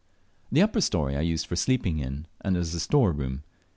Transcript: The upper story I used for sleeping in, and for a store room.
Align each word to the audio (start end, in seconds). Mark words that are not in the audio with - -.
The 0.51 0.63
upper 0.63 0.81
story 0.81 1.15
I 1.15 1.21
used 1.21 1.45
for 1.45 1.55
sleeping 1.55 1.99
in, 1.99 2.25
and 2.43 2.55
for 2.55 2.61
a 2.61 2.63
store 2.63 3.11
room. 3.11 3.43